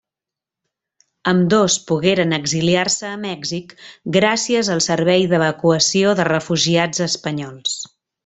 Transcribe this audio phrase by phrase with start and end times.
[1.31, 3.75] Ambdós pogueren exiliar-se a Mèxic
[4.17, 7.77] gràcies al Servei d'Evacuació de Refugiats Espanyols.